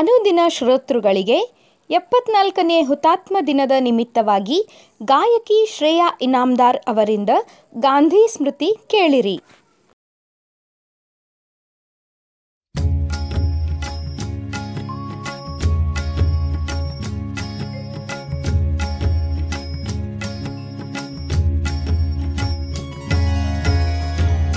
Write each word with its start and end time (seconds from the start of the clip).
ಅನುದಿನ 0.00 0.40
ಶ್ರೋತೃಗಳಿಗೆ 0.48 1.38
ಎಪ್ಪತ್ನಾಲ್ಕನೇ 1.90 2.82
ಹುತಾತ್ಮ 2.82 3.36
ದಿನದ 3.46 3.74
ನಿಮಿತ್ತವಾಗಿ 3.80 4.58
ಗಾಯಕಿ 5.02 5.58
ಶ್ರೇಯಾ 5.76 6.08
ಇನಾಮ್ದಾರ್ 6.22 6.78
ಅವರಿಂದ 6.88 7.30
ಗಾಂಧಿ 7.78 8.22
ಸ್ಮೃತಿ 8.32 8.70
ಕೇಳಿರಿ. 8.86 9.36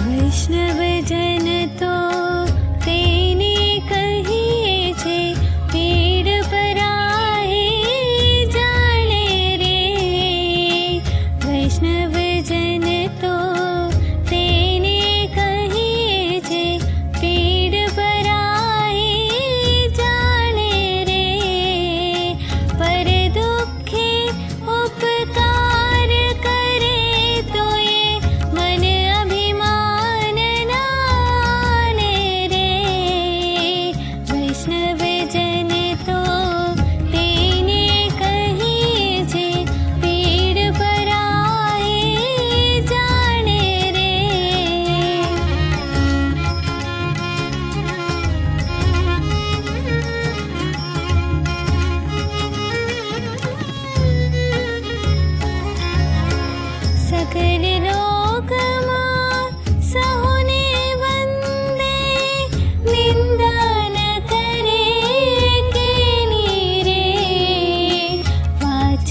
ವೈಷ್ಣವೇ 0.05 0.92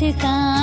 मुझका 0.02 0.61